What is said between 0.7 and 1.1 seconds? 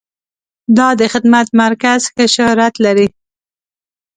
دا د